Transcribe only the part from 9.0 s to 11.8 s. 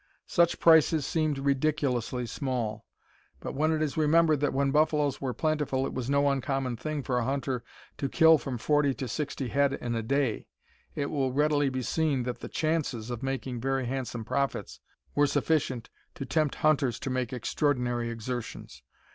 sixty head in a day, it will readily